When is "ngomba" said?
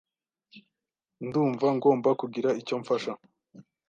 1.77-2.09